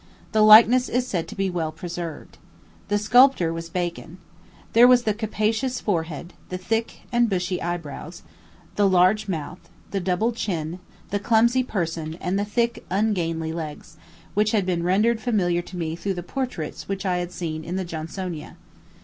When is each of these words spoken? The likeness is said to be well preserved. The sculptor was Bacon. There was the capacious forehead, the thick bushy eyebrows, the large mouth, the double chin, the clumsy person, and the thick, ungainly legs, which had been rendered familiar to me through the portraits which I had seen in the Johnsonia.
The 0.31 0.41
likeness 0.41 0.89
is 0.89 1.05
said 1.05 1.27
to 1.27 1.35
be 1.35 1.47
well 1.47 1.71
preserved. 1.71 2.39
The 2.87 2.97
sculptor 2.97 3.53
was 3.53 3.69
Bacon. 3.69 4.17
There 4.73 4.87
was 4.87 5.03
the 5.03 5.13
capacious 5.13 5.79
forehead, 5.79 6.33
the 6.49 6.57
thick 6.57 7.01
bushy 7.13 7.61
eyebrows, 7.61 8.23
the 8.77 8.89
large 8.89 9.27
mouth, 9.27 9.59
the 9.91 9.99
double 9.99 10.31
chin, 10.31 10.79
the 11.11 11.19
clumsy 11.19 11.61
person, 11.61 12.15
and 12.15 12.39
the 12.39 12.45
thick, 12.45 12.83
ungainly 12.89 13.53
legs, 13.53 13.97
which 14.33 14.53
had 14.53 14.65
been 14.65 14.81
rendered 14.81 15.21
familiar 15.21 15.61
to 15.61 15.77
me 15.77 15.95
through 15.95 16.15
the 16.15 16.23
portraits 16.23 16.87
which 16.87 17.05
I 17.05 17.17
had 17.19 17.31
seen 17.31 17.63
in 17.63 17.75
the 17.75 17.85
Johnsonia. 17.85 18.57